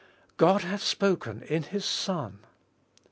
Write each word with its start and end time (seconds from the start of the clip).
God 0.37 0.63
hath 0.63 0.81
spoken 0.81 1.43
in 1.43 1.61
His 1.61 1.85
Son! 1.85 2.39